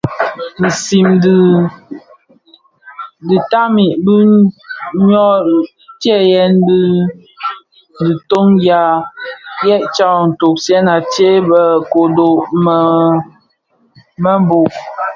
Nsiň 0.65 1.07
dhi 1.23 1.37
ditani 3.27 3.87
di 4.05 4.17
nôs, 5.11 5.43
ntseyèn 5.95 6.53
diton 7.97 8.47
nyi 8.63 8.79
nʼyaksag 9.61 10.25
tsōzèn 10.39 10.85
atsee 10.97 11.37
bë 11.49 11.61
kodo 11.91 12.29
bëmebög. 12.63 14.71